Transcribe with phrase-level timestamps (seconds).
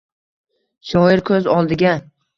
[0.91, 1.97] Shoir ko’z oldiga